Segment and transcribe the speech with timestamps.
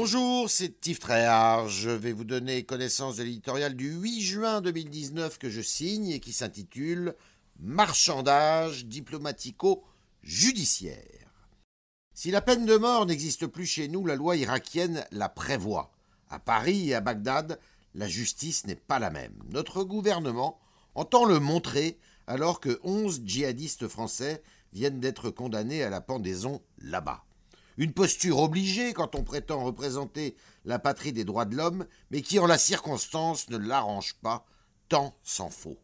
[0.00, 1.68] Bonjour, c'est Tréhard.
[1.68, 6.20] Je vais vous donner connaissance de l'éditorial du 8 juin 2019 que je signe et
[6.20, 7.16] qui s'intitule
[7.58, 11.32] Marchandage diplomatico-judiciaire.
[12.14, 15.90] Si la peine de mort n'existe plus chez nous, la loi irakienne la prévoit.
[16.30, 17.58] À Paris et à Bagdad,
[17.96, 19.34] la justice n'est pas la même.
[19.50, 20.60] Notre gouvernement
[20.94, 27.24] entend le montrer alors que onze djihadistes français viennent d'être condamnés à la pendaison là-bas.
[27.78, 32.40] Une posture obligée quand on prétend représenter la patrie des droits de l'homme, mais qui
[32.40, 34.44] en la circonstance ne l'arrange pas,
[34.88, 35.78] tant s'en faut.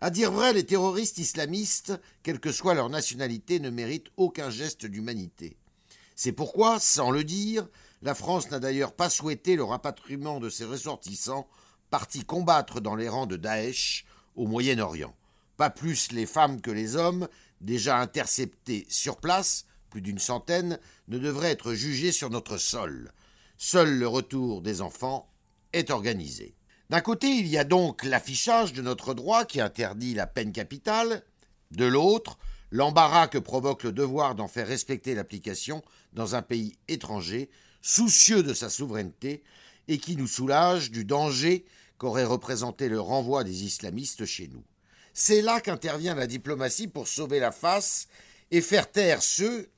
[0.00, 4.86] À dire vrai, les terroristes islamistes, quelle que soit leur nationalité, ne méritent aucun geste
[4.86, 5.58] d'humanité.
[6.16, 7.68] C'est pourquoi, sans le dire,
[8.00, 11.46] la France n'a d'ailleurs pas souhaité le rapatriement de ses ressortissants
[11.90, 15.14] partis combattre dans les rangs de Daesh au Moyen-Orient.
[15.58, 17.28] Pas plus les femmes que les hommes,
[17.60, 20.78] déjà interceptés sur place, plus d'une centaine,
[21.08, 23.12] ne devraient être jugés sur notre sol.
[23.56, 25.28] Seul le retour des enfants
[25.72, 26.54] est organisé.
[26.90, 31.22] D'un côté, il y a donc l'affichage de notre droit qui interdit la peine capitale,
[31.70, 32.38] de l'autre,
[32.70, 37.50] l'embarras que provoque le devoir d'en faire respecter l'application dans un pays étranger,
[37.82, 39.42] soucieux de sa souveraineté,
[39.88, 41.64] et qui nous soulage du danger
[41.98, 44.64] qu'aurait représenté le renvoi des islamistes chez nous.
[45.12, 48.06] C'est là qu'intervient la diplomatie pour sauver la face
[48.50, 49.68] et faire taire ceux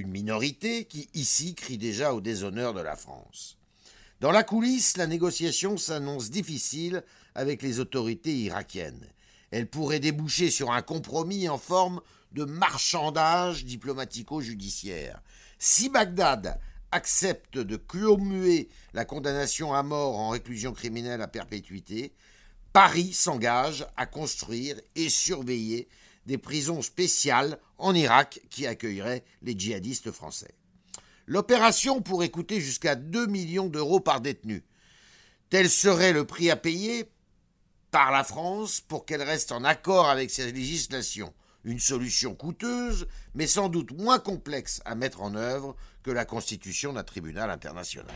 [0.00, 3.56] une minorité qui ici crie déjà au déshonneur de la France.
[4.20, 9.06] Dans la coulisse, la négociation s'annonce difficile avec les autorités irakiennes.
[9.50, 12.00] Elle pourrait déboucher sur un compromis en forme
[12.32, 15.20] de marchandage diplomatico-judiciaire.
[15.58, 16.58] Si Bagdad
[16.92, 22.12] accepte de commuer la condamnation à mort en réclusion criminelle à perpétuité,
[22.72, 25.88] Paris s'engage à construire et surveiller
[26.30, 30.54] des prisons spéciales en Irak qui accueilleraient les djihadistes français.
[31.26, 34.62] L'opération pourrait coûter jusqu'à 2 millions d'euros par détenu.
[35.48, 37.10] Tel serait le prix à payer
[37.90, 41.34] par la France pour qu'elle reste en accord avec ses législations.
[41.64, 45.74] Une solution coûteuse, mais sans doute moins complexe à mettre en œuvre
[46.04, 48.06] que la constitution d'un tribunal international.